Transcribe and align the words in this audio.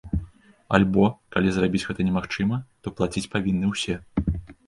Альбо, 0.77 1.03
калі 1.35 1.49
зрабіць 1.57 1.83
гэта 1.91 2.01
немагчыма, 2.09 2.57
то 2.87 2.93
плаціць 3.01 3.25
павінны 3.35 3.67
ўсе. 3.77 3.95